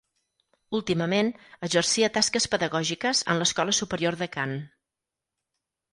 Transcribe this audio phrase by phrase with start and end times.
[0.77, 1.27] Últimament,
[1.67, 4.57] exercia tasques pedagògiques en l'Escola Superior de Cant.